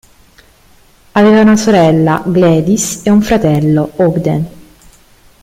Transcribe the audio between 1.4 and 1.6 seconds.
una